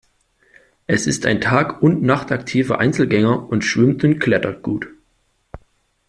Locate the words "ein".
1.27-1.41